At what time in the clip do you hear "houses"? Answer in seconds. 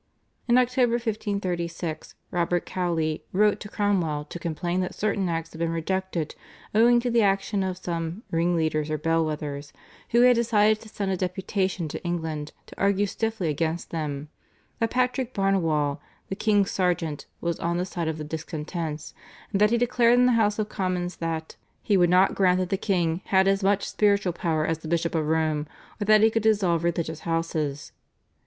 27.19-27.91